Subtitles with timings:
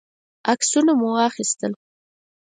[0.51, 1.71] عکسونه مو واخیستل.